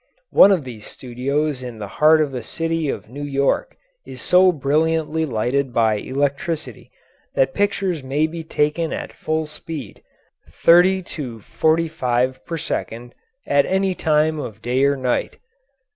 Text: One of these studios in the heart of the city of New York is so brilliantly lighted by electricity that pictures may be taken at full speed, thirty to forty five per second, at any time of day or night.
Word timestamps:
One 0.31 0.51
of 0.51 0.63
these 0.63 0.87
studios 0.87 1.61
in 1.61 1.77
the 1.77 1.87
heart 2.01 2.21
of 2.23 2.31
the 2.31 2.41
city 2.41 2.89
of 2.89 3.07
New 3.07 3.21
York 3.21 3.75
is 4.03 4.19
so 4.19 4.51
brilliantly 4.51 5.27
lighted 5.27 5.71
by 5.75 5.97
electricity 5.97 6.89
that 7.35 7.53
pictures 7.53 8.01
may 8.03 8.25
be 8.25 8.43
taken 8.43 8.93
at 8.93 9.13
full 9.13 9.45
speed, 9.45 10.01
thirty 10.51 11.03
to 11.03 11.41
forty 11.41 11.87
five 11.87 12.43
per 12.47 12.57
second, 12.57 13.13
at 13.45 13.67
any 13.67 13.93
time 13.93 14.39
of 14.39 14.59
day 14.63 14.85
or 14.85 14.97
night. 14.97 15.35